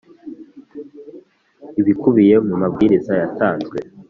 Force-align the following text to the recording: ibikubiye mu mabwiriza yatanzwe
ibikubiye 1.81 2.35
mu 2.47 2.55
mabwiriza 2.61 3.13
yatanzwe 3.21 3.77